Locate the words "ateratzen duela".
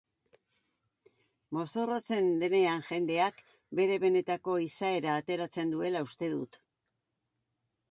5.21-6.05